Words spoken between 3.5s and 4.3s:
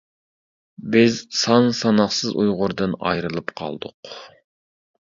قالدۇق.